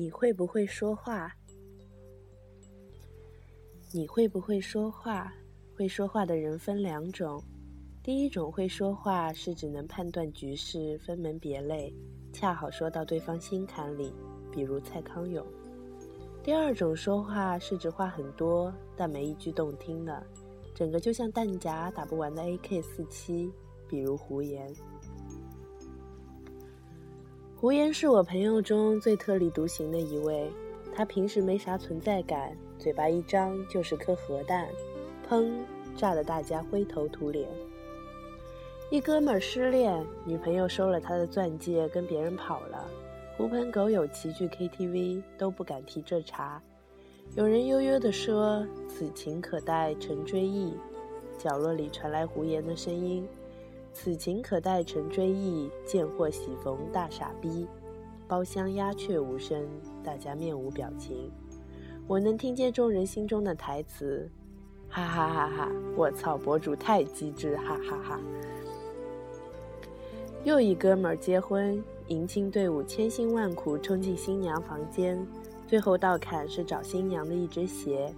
[0.00, 1.30] 你会不会说话？
[3.92, 5.30] 你会不会说话？
[5.76, 7.38] 会说话的人分两种，
[8.02, 11.94] 第一种会说话是只能判断局势、分门别类，
[12.32, 14.10] 恰好说到对方心坎里，
[14.50, 15.44] 比如蔡康永；
[16.42, 20.26] 第二种说话是指话很多，但没一句动听的，
[20.74, 23.52] 整个就像弹夹打不完的 AK 四七，
[23.86, 24.74] 比如胡言。
[27.60, 30.50] 胡言是我朋友中最特立独行的一位，
[30.94, 34.66] 他平时没啥存在感，嘴巴一张就是颗核弹，
[35.28, 35.52] 砰，
[35.94, 37.46] 炸得大家灰头土脸。
[38.88, 42.88] 一哥们儿失恋，女朋友收了他的钻戒，跟别人跑了，
[43.36, 46.62] 狐朋狗友齐聚 KTV，都不敢提这茬。
[47.34, 50.72] 有人悠悠地说：“此情可待成追忆。”
[51.36, 53.28] 角落里传来胡言的声音。
[53.92, 57.66] 此情可待成追忆，见或喜逢大傻逼。
[58.28, 59.66] 包厢鸦雀无声，
[60.04, 61.30] 大家面无表情。
[62.06, 64.30] 我能听见众人心中的台词：
[64.88, 65.72] 哈哈哈哈！
[65.96, 68.20] 我操，博主太机智，哈哈哈。
[70.44, 75.26] 又一哥们儿结婚，迎亲队伍千辛万苦冲进新娘房间，
[75.66, 78.14] 最后到坎是找新娘的一只鞋。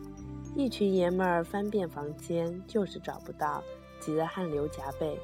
[0.55, 3.63] 一群爷们儿翻遍房间，就是找不到，
[3.99, 5.19] 急得汗流浃背。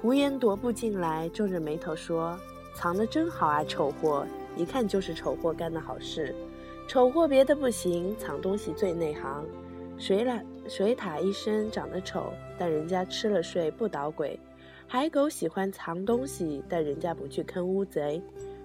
[0.00, 2.38] 胡言踱步进来，皱着眉头说
[2.72, 4.24] ：“藏得真好啊，丑货！
[4.56, 6.32] 一看就是丑货干的好事。
[6.86, 9.44] 丑货别的不行，藏东西最内行。
[9.98, 14.38] 水獭水獭一身长得丑，但人家吃了睡不捣鬼。
[14.86, 18.22] 海狗喜欢藏东西，但人家不去坑乌贼。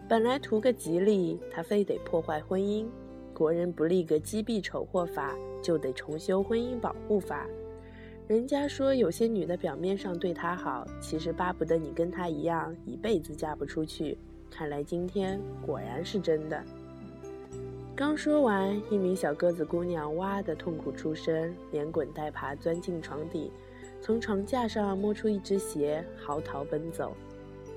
[0.08, 2.86] 本来图个吉利，他非得破坏婚姻。
[3.34, 7.48] 国人不立个击毙丑货法，就得重修婚姻保护法。”
[8.26, 14.18] 人家说有些女的表面上对他好，其实巴不得你跟他一样一辈子嫁不出去。
[14.50, 16.64] 看来今天果然是真的。
[17.94, 23.52] 刚说完，一名小个子姑娘哇的痛苦出声，连滚带爬钻进床底，
[24.00, 27.14] 从床架上摸出一只鞋，嚎啕奔走。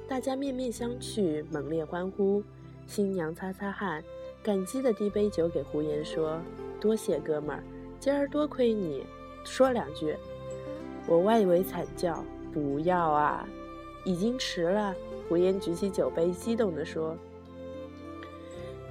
[0.06, 2.40] 大家面面相觑，猛烈欢呼。
[2.86, 4.00] 新娘擦擦汗，
[4.44, 6.40] 感激的递杯酒给胡言，说
[6.80, 7.64] ：“多谢哥们儿，
[7.98, 9.04] 今儿多亏你，
[9.44, 10.14] 说两句。”
[11.06, 13.46] 我外围惨叫：“不要啊！
[14.04, 14.94] 已经迟了。”
[15.28, 17.16] 胡言举起酒杯，激动地说：“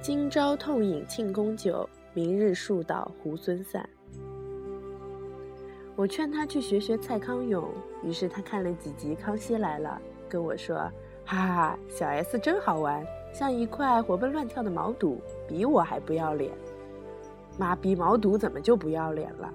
[0.02, 3.88] 今朝痛饮庆功酒，明日树倒猢狲散。”
[5.96, 7.66] 我劝他去学学蔡康永，
[8.02, 9.98] 于是他看了几集《康熙来了》，
[10.30, 10.76] 跟我说
[11.24, 16.52] ：“哈哈，小 S 真好玩，像一块活蹦乱跳的毛肚，比我还不要脸。
[17.58, 19.52] 妈逼毛肚怎么就不要脸了？”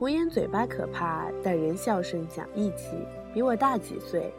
[0.00, 2.96] 胡言嘴巴可怕，但人孝顺讲义气，
[3.34, 4.32] 比我大几岁。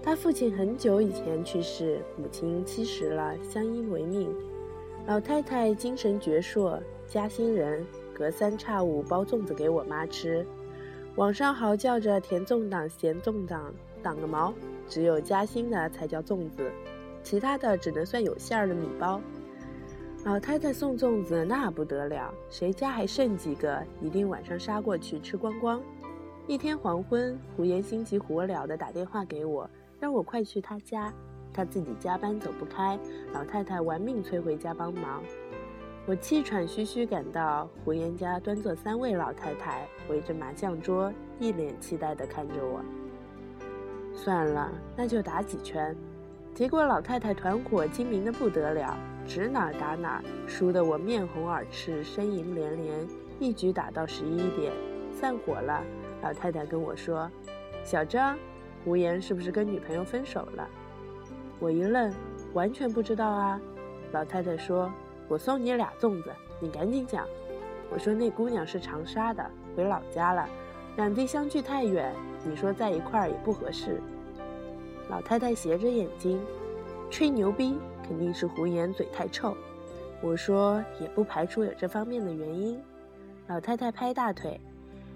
[0.00, 4.32] 他父亲很久以前去世，母亲七十了，相依为命。
[5.08, 7.84] 老太太精神矍铄，嘉兴人，
[8.14, 10.46] 隔三差五包粽子给我妈吃。
[11.16, 14.54] 网上嚎叫着甜粽党、咸粽党，党个毛！
[14.88, 16.70] 只有嘉兴的才叫粽子，
[17.24, 19.20] 其他的只能算有馅儿的米包。
[20.28, 25.80] 老太太送粽子那不得了，谁家还剩几个，一定晚上杀过去吃光光。
[26.46, 29.68] 一天黄昏，胡言心急火燎地打电话给我，
[29.98, 31.10] 让我快去他家。
[31.50, 32.98] 他自己加班走不开，
[33.32, 35.22] 老太太玩命催回家帮忙。
[36.04, 42.82] 我气喘吁吁赶到胡言家，端坐三位老太太围着麻将桌，一脸期待地看着我。
[44.14, 45.96] 算了，那就打几圈。
[46.54, 48.94] 结果老太太团伙精明的不得了，
[49.28, 53.06] 指哪儿打哪儿，输得我面红耳赤，呻吟连连，
[53.38, 54.72] 一局打到十一点，
[55.12, 55.84] 散伙了。
[56.22, 57.30] 老太太跟我说
[57.84, 58.38] ：“小张，
[58.82, 60.66] 胡言是不是跟女朋友分手了？”
[61.60, 62.10] 我一愣，
[62.54, 63.60] 完全不知道啊。
[64.12, 64.90] 老太太说
[65.28, 67.26] ：“我送你俩粽子，你赶紧讲。”
[67.92, 69.44] 我说：“那姑娘是长沙的，
[69.76, 70.48] 回老家了，
[70.96, 72.14] 两地相距太远，
[72.48, 74.00] 你说在一块儿也不合适。”
[75.10, 76.40] 老太太斜着眼睛，
[77.10, 79.54] 吹牛逼，肯定是胡言嘴太臭。
[80.22, 82.80] 我说也不排除有这方面的原因。
[83.46, 84.58] 老太太拍大腿，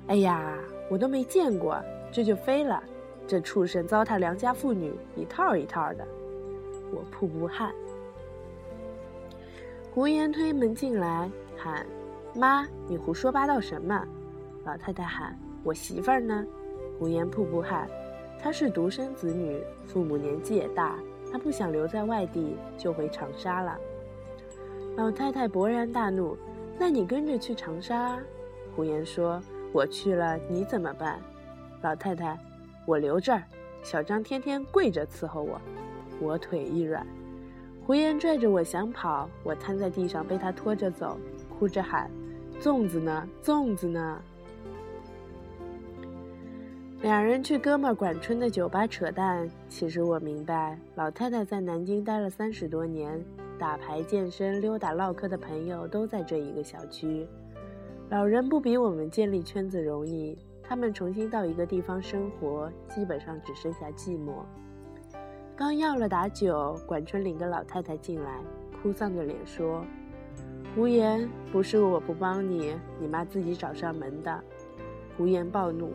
[0.07, 0.57] 哎呀，
[0.91, 2.83] 我都没见过，这就飞了。
[3.27, 6.07] 这畜生糟蹋良家妇女，一套一套的。
[6.93, 7.73] 我瀑布汗。
[9.95, 11.87] 胡言推门进来，喊
[12.35, 14.07] ：“妈，你胡说八道什么？”
[14.65, 16.45] 老太太喊：“我媳妇儿呢？”
[16.99, 17.89] 胡言瀑布汗。
[18.41, 20.99] 她是独生子女，父母年纪也大，
[21.33, 23.79] 他不想留在外地，就回长沙了。
[24.97, 26.37] 老太太勃然大怒
[26.79, 28.19] ：“那你跟着去长沙？”
[28.77, 29.43] 胡言说
[29.73, 31.19] ：“我去了，你怎么办？”
[31.81, 32.39] 老太太
[32.85, 33.43] ：“我留这儿。”
[33.83, 35.61] 小张天天跪着伺候我，
[36.21, 37.05] 我腿一软，
[37.85, 41.19] 胡言拽着我想跑，我瘫在地上被他拖着走，
[41.59, 42.11] 哭着喊
[42.61, 43.27] ：“粽子呢？
[43.43, 44.23] 粽子呢？”
[47.03, 49.51] 两人去哥们管春的酒吧扯淡。
[49.69, 53.21] 其实我明白，老太太在南京待了三十多年，
[53.59, 57.27] 打牌、健身、溜达、唠嗑的朋友都在这一个小区。
[58.09, 64.35] 老人不比我们建立圈子容易，他们重新到一个地方生活，基本上只剩下寂寞。
[65.57, 68.39] 刚要了打酒，管春领个老太太进来，
[68.81, 69.85] 哭丧着脸说
[70.73, 74.41] ：“胡言，不是我不帮你，你妈自己找上门的。”
[75.19, 75.91] 胡言暴怒。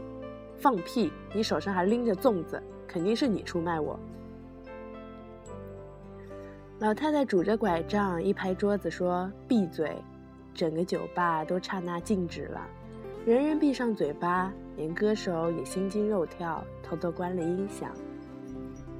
[0.60, 1.12] 放屁！
[1.34, 4.00] 你手上还拎着粽子，肯定是你出卖我。
[6.80, 9.96] 老太太拄着拐杖，一拍桌子说：“闭嘴！”
[10.54, 12.62] 整个酒吧都刹那静止了，
[13.26, 17.92] 人人闭上嘴巴，连歌手也心惊肉跳，偷偷关了音响。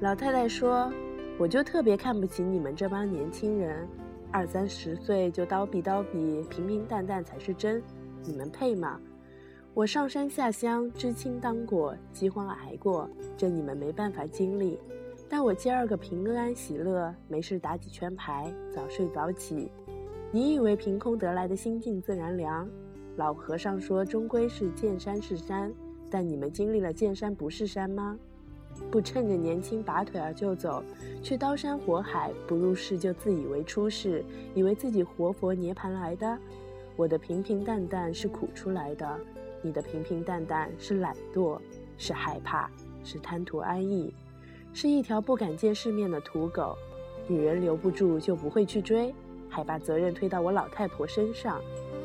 [0.00, 0.92] 老太太说
[1.38, 3.88] ：“我就特别看不起你们这帮年轻人，
[4.30, 7.82] 二三十岁就叨逼叨逼，平平淡淡才是真，
[8.24, 9.00] 你们配吗？”
[9.78, 14.76] 我上山下乡，知青当过，饥荒挨过，这你们没办法经历。
[15.28, 19.70] 但我今儿个平安喜乐，没事打几圈牌，早睡早起。
[20.32, 22.68] 你以为凭空得来的心静自然凉？
[23.14, 25.72] 老和尚说，终归是见山是山，
[26.10, 28.18] 但你们经历了见山不是山吗？
[28.90, 30.82] 不趁着年轻拔腿儿就走，
[31.22, 34.24] 去刀山火海，不入世就自以为出世，
[34.56, 36.36] 以为自己活佛涅盘来的。
[36.96, 39.16] 我的平平淡淡是苦出来的。
[39.62, 41.58] 你的平平淡淡是懒惰，
[41.96, 42.70] 是害怕，
[43.04, 44.12] 是贪图安逸，
[44.72, 46.76] 是一条不敢见世面的土狗。
[47.26, 49.14] 女人留不住就不会去追，
[49.48, 51.60] 还把责任推到我老太婆身上，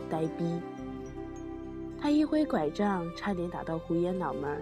[0.10, 0.60] 呆逼！
[2.02, 4.62] 他一挥拐杖，差点打到胡言脑门儿。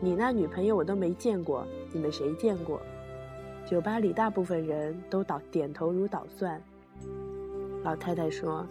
[0.00, 2.80] 你那女朋友我都没见过，你们谁见过？
[3.66, 6.62] 酒吧里大部分人都倒点头如捣蒜。
[7.82, 8.66] 老太太说。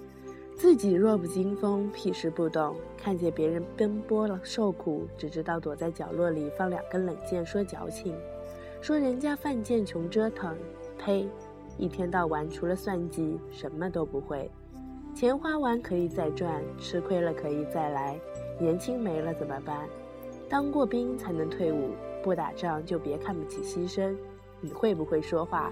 [0.60, 8.14] 自己弱不禁风，屁事不懂，看见别人奔波了受苦，只知道躲在角落里放两根冷箭说矫情，
[8.82, 10.54] 说人家犯贱穷折腾，
[10.98, 11.26] 呸！
[11.78, 14.52] 一天到晚除了算计什么都不会，
[15.16, 18.20] 钱花完可以再赚，吃亏了可以再来，
[18.60, 19.88] 年轻没了怎么办？
[20.50, 21.92] 当过兵才能退伍，
[22.22, 24.14] 不打仗就别看不起牺牲。
[24.60, 25.72] 你会不会说话？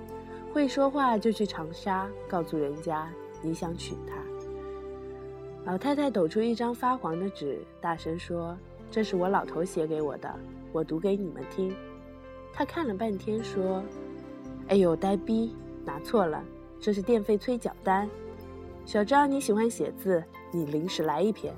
[0.54, 3.12] 会说话就去长沙，告诉人家
[3.42, 4.16] 你想娶她。
[5.68, 8.58] 老太太抖出一张发黄的纸，大声说
[8.90, 10.34] ：“这是我老头写给我的，
[10.72, 11.75] 我读给你们听。”
[12.56, 13.84] 他看了半天，说
[14.69, 15.54] ：“哎呦，呆逼，
[15.84, 16.42] 拿错了，
[16.80, 18.10] 这是电费催缴单。
[18.86, 20.24] 小张，你喜欢写字，
[20.54, 21.54] 你临时来一篇。”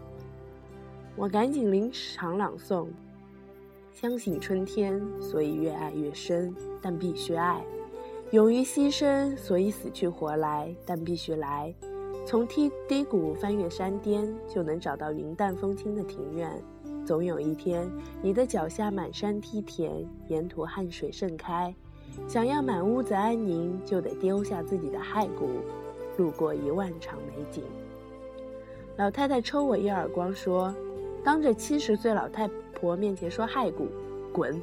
[1.16, 2.88] 我赶紧临场朗诵
[3.94, 6.52] ：“相信春天，所以越爱越深，
[6.82, 7.62] 但必须爱；
[8.32, 11.72] 勇于牺牲，所以死去活来，但必须来。”
[12.30, 16.48] 从梯低谷翻越山巅，就能找到云淡风轻的庭院。
[17.04, 17.90] 总有一天，
[18.22, 21.74] 你的脚下满山梯田，沿途汗水盛开。
[22.28, 25.50] 想要满屋子安宁，就得丢下自己的骸骨，
[26.20, 27.64] 路过一万场美景。
[28.98, 30.72] 老太太抽我一耳光，说
[31.26, 33.88] ：“当着七十岁老太婆面前说骸骨，
[34.32, 34.62] 滚！”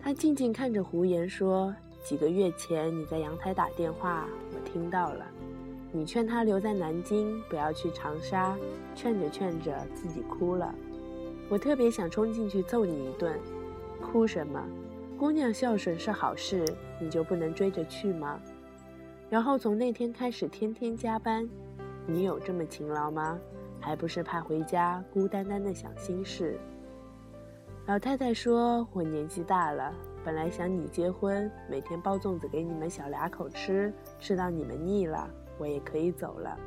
[0.00, 5.26] 她静静看着胡言，说：“几个月前你在阳台打电话，我听到了。”
[5.92, 8.56] 你劝他留在南京，不要去长沙，
[8.94, 10.74] 劝着劝着自己哭了。
[11.48, 13.38] 我特别想冲进去揍你一顿，
[14.00, 14.62] 哭什么？
[15.18, 16.64] 姑娘孝顺是好事，
[17.00, 18.40] 你就不能追着去吗？
[19.28, 21.48] 然后从那天开始天天加班，
[22.06, 23.38] 你有这么勤劳吗？
[23.80, 26.58] 还不是怕回家孤单单的想心事。
[27.86, 29.92] 老太太说：“我年纪大了，
[30.22, 35.28] 本来想你结婚，每天包粽子给你们小俩口吃，吃到你们腻了。”
[35.60, 36.58] 我也可以走了。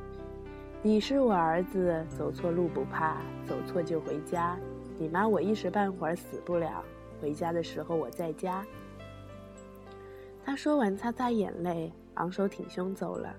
[0.84, 4.56] 你是我儿子，走错路不怕，走错就回家。
[5.00, 6.84] 你妈我一时半会儿死不了，
[7.20, 8.64] 回家的时候我在家。
[10.46, 13.36] 他说完，擦擦眼泪，昂首挺胸走了。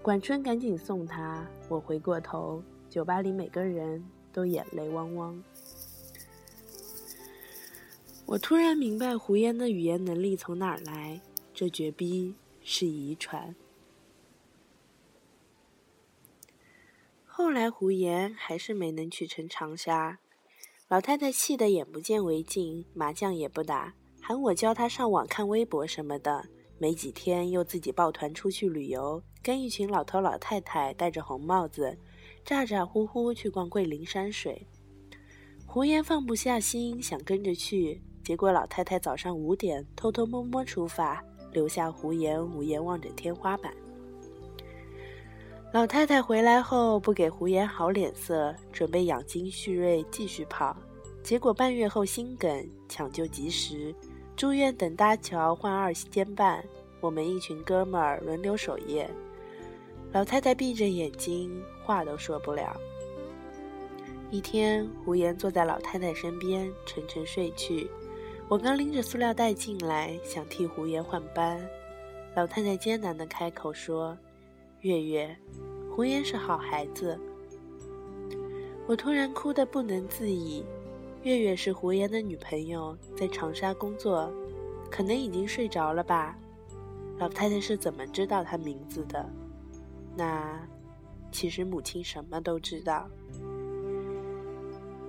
[0.00, 1.44] 管春赶紧送他。
[1.68, 5.42] 我回过头，酒吧里每个人都眼泪汪汪。
[8.26, 11.20] 我突然明白胡言的语言能力从哪儿来，
[11.52, 13.54] 这绝逼是遗传。
[17.36, 20.20] 后来胡言还是没能去成长沙，
[20.86, 26.46] 老太太气得眼不见为净，麻将也不打，喊我教她上网看微博什么的。
[26.78, 31.98] 没几天又自己抱团出去旅游，跟一群老头老太太戴着红帽子，
[32.44, 34.68] 咋咋呼呼去逛桂林山水。
[35.66, 43.74] 胡言放不下心，想跟着去，结果老太太早上五点偷偷摸摸出发，留下胡言无言望着天花板。
[45.74, 50.76] 老太太回来后不给胡言好脸色，准备养精蓄锐继续跑，
[51.20, 53.92] 结果半月后心梗，抢救及时，
[54.36, 56.64] 住院等搭桥换二监办，
[57.00, 59.10] 我们一群哥们儿轮流守夜。
[60.12, 62.80] 老太太闭着眼睛，话都说不了。
[64.30, 67.90] 一天，胡言坐在老太太身边，沉沉睡去。
[68.46, 71.60] 我刚拎着塑料袋进来，想替胡言换班，
[72.36, 74.16] 老太太艰难地开口说。
[74.84, 75.34] 月月，
[75.90, 77.18] 胡言是好孩子。
[78.86, 80.62] 我突然哭得不能自已。
[81.22, 84.30] 月月是胡言的女朋友，在长沙工作，
[84.90, 86.36] 可能已经睡着了吧？
[87.16, 89.26] 老太太是怎么知道他名字的？
[90.14, 90.60] 那，
[91.32, 93.08] 其实母亲什么都知道。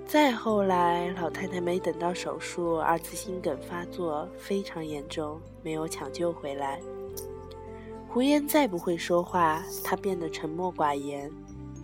[0.06, 6.80] 再后来，老太太没等到手术，二次心梗发作，非常严重，没有抢救回来。
[8.16, 11.30] 胡言再不会说话，他变得沉默寡言。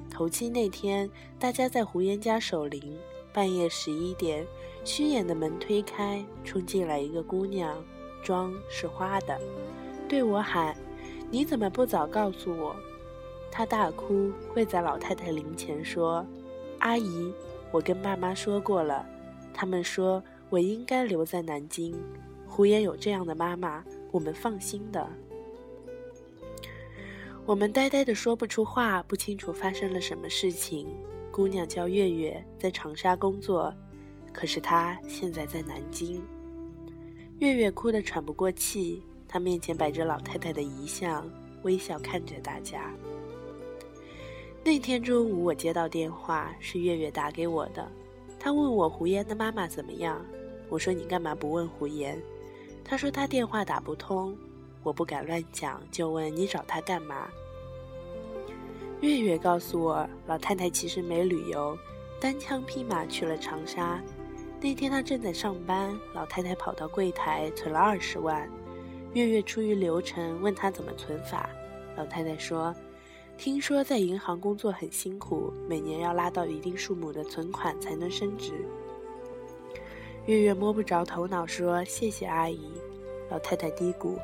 [0.09, 2.97] 头七那天，大家在胡言家守灵，
[3.33, 4.47] 半夜十一点，
[4.85, 7.75] 虚掩的门推开，冲进来一个姑娘，
[8.23, 9.37] 妆是花的，
[10.07, 10.73] 对我喊
[11.29, 12.73] ：“你怎么不早告诉我？”
[13.51, 16.25] 她大哭，跪在老太太灵前说
[16.79, 17.33] ：“阿姨，
[17.73, 19.05] 我跟爸妈说过了，
[19.53, 21.93] 他们说我应该留在南京。
[22.47, 23.83] 胡言有这样的妈妈，
[24.13, 25.05] 我们放心的。”
[27.43, 30.87] 我们呆呆的说不出话，不清楚发生了什么事情。
[31.31, 33.73] 姑娘叫月月，在长沙工作，
[34.31, 36.21] 可是她现在在南京。
[37.39, 41.27] 月月哭得喘不过气，她面前摆着老太太的遗像，
[41.63, 42.93] 微笑看着大家。
[44.63, 47.91] 那天中午，我接到电话，是月月打给我的。
[48.39, 50.23] 她问我胡言的妈妈怎么样，
[50.69, 52.21] 我说你干嘛不问胡言？
[52.83, 54.37] 她说她电话打不通。
[54.83, 57.29] 我不敢乱讲，就问你找他干嘛？
[59.01, 61.77] 月月告诉我，老太太其实没旅游，
[62.19, 64.01] 单枪匹马去了长沙。
[64.59, 68.47] 那天她正在上班，老太太跑到柜台存了二十万。
[69.13, 71.49] 月月出于流程问她怎么存法，
[71.97, 72.73] 老太太说
[73.37, 78.53] ：“听说在银行工作很辛苦，每年要拉到一定数目的存款才能升职。”
[80.27, 82.71] 月月摸不着头脑说：“谢谢阿姨。”
[83.31, 84.15] 老太太嘀咕。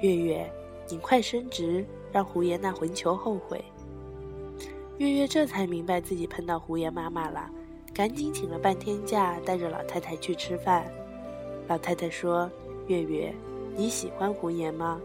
[0.00, 0.50] 月月，
[0.88, 3.64] 你快升职，让胡言那混球后悔。
[4.98, 7.50] 月月这才明白自己碰到胡言妈妈了，
[7.94, 10.84] 赶紧请了半天假，带着老太太去吃饭。
[11.68, 12.50] 老太太说
[12.86, 13.34] ：“月月，
[13.74, 15.00] 你喜欢胡言吗？”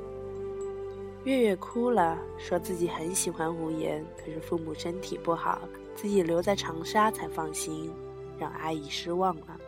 [1.24, 5.62] 月月哭了，说自己很喜欢胡言，可是父母身体不好，
[5.96, 7.91] 自己留在长沙才放心，
[8.38, 9.60] 让阿姨失望了。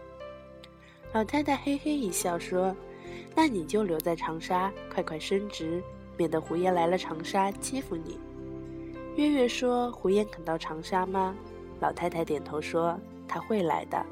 [1.14, 2.76] 老太太嘿嘿一笑说。
[3.36, 5.82] 那你就留在长沙，快快升职，
[6.18, 8.20] 免得胡言来了长沙欺负你。
[9.16, 11.36] 月月说：“胡言肯到长沙吗？”
[11.80, 14.06] 老太太点头说：“他会来的。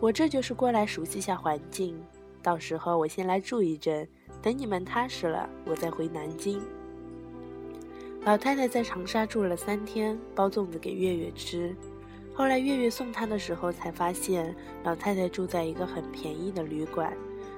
[0.00, 1.98] 我这就是过来熟悉下环境，
[2.42, 4.06] 到时候我先来住一阵，
[4.42, 6.60] 等你们踏实了，我再回南京。”
[8.24, 11.74] 老太太在长沙住了三天，包粽子给月月吃。
[12.34, 14.54] 后来月月送她的时候，才发现
[14.84, 17.16] 老太太住在一个很便宜的旅馆。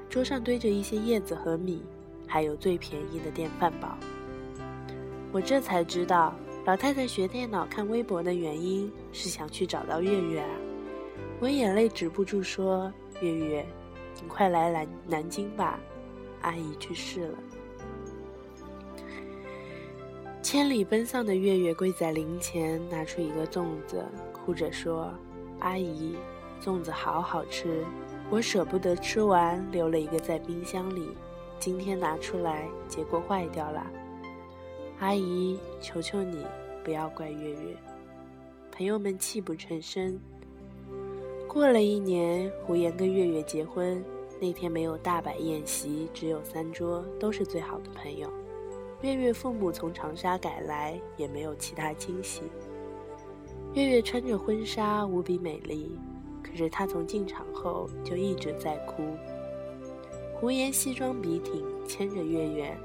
[0.09, 1.83] 桌上堆着一些叶子和米，
[2.27, 3.97] 还有最便宜的电饭煲。
[5.31, 6.35] 我这才知道，
[6.65, 10.49] 老太太学电脑看微博的原因是想去找到月月啊！
[11.41, 13.67] 我眼泪止不住，说：“月月，
[14.23, 15.79] 你快来南南京吧，
[16.41, 17.38] 阿姨去世了。”
[20.43, 25.12] 千里奔丧的月月跪在灵前，拿出一个粽子，哭着说
[25.61, 26.17] ：“阿姨，
[26.62, 27.85] 粽子好好吃。”
[28.30, 31.08] 我舍不得吃完，留了一个在冰箱里。
[31.58, 33.87] 今天拿出来，结果坏掉了。
[34.99, 36.44] 阿姨，求求你，
[36.85, 37.76] 不要怪月月。
[38.70, 40.20] 朋友们泣不成声。
[41.49, 44.04] 过了一年，胡言跟月月结婚，
[44.38, 48.30] 那天没有大摆宴席，只有三桌，都是最好的朋友。
[49.00, 52.42] 月月父母从长沙赶来，也没有其他惊喜。
[53.73, 55.99] 月月穿着婚纱，无比美丽。
[56.50, 59.02] 可是他从进场后就一直在哭。
[60.35, 62.76] 胡言西装笔挺，牵着月月，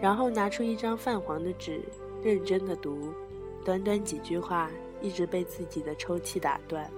[0.00, 1.80] 然后拿出一张泛黄的纸，
[2.22, 3.12] 认真的读，
[3.64, 4.70] 短短几句话，
[5.02, 6.90] 一直被自己的抽泣打断。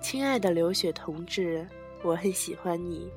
[0.00, 1.66] 亲爱的刘雪同志，
[2.02, 3.10] 我很喜欢你，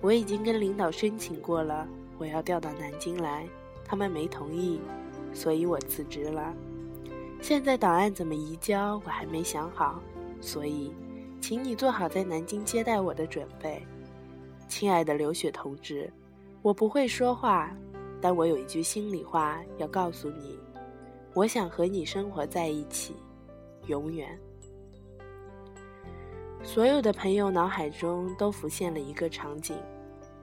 [0.00, 1.86] 我已经跟领导申请过了，
[2.18, 3.46] 我要调到南京来，
[3.84, 4.80] 他们没同意，
[5.32, 6.52] 所以我辞职了。
[7.40, 10.02] 现在档案怎么移交，我还没想好，
[10.40, 10.92] 所以，
[11.40, 13.86] 请你做好在南京接待我的准备，
[14.68, 16.12] 亲爱的刘雪同志，
[16.62, 17.76] 我不会说话，
[18.20, 20.58] 但我有一句心里话要告诉你：
[21.34, 23.14] 我想和你生活在一起，
[23.86, 24.38] 永远。
[26.62, 29.76] 所有的朋友脑海中都浮现了一个场景：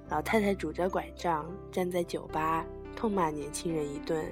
[0.09, 4.25] 老太太拄着拐杖站在酒吧，痛骂年轻人一顿，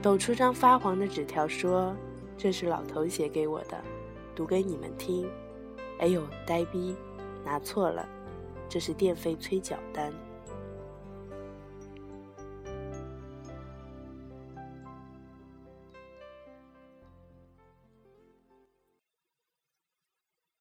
[0.00, 1.96] 抖出张发黄的纸条说
[2.38, 3.82] ：“这是老头写给我的，
[4.40, 5.30] 读给你们听。”
[6.00, 6.96] 哎呦，呆逼，
[7.44, 8.08] 拿错了，
[8.70, 10.10] 这是电费催缴单。